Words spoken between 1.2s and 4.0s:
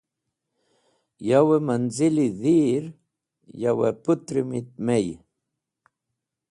Yave mẽnzili dhir yavẽ